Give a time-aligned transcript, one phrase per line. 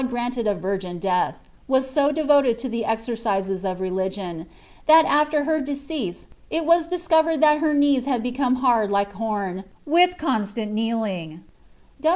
[0.01, 1.35] gmnled a virgin death,
[1.67, 4.47] was so devoted to the exercises of religion,
[4.89, 9.63] ihal after her decease it was discovered thai her knees had become hard lOu horn
[9.85, 11.43] with constant kneeling."